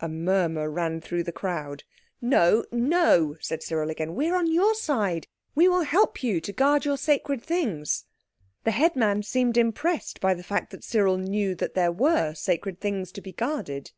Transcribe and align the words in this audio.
A 0.00 0.08
murmur 0.08 0.70
ran 0.70 1.02
through 1.02 1.24
the 1.24 1.32
crowd. 1.32 1.84
"No, 2.22 2.64
no," 2.72 3.36
said 3.42 3.62
Cyril 3.62 3.90
again. 3.90 4.14
"We 4.14 4.30
are 4.30 4.36
on 4.38 4.50
your 4.50 4.72
side. 4.74 5.26
We 5.54 5.68
will 5.68 5.82
help 5.82 6.22
you 6.22 6.40
to 6.40 6.50
guard 6.54 6.86
your 6.86 6.96
sacred 6.96 7.42
things." 7.42 8.06
The 8.64 8.70
headman 8.70 9.22
seemed 9.22 9.58
impressed 9.58 10.18
by 10.18 10.32
the 10.32 10.42
fact 10.42 10.70
that 10.70 10.82
Cyril 10.82 11.18
knew 11.18 11.54
that 11.56 11.74
there 11.74 11.92
were 11.92 12.32
sacred 12.32 12.80
things 12.80 13.12
to 13.12 13.20
be 13.20 13.32
guarded. 13.32 13.90